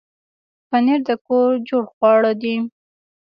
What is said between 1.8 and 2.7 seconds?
خواړه دي.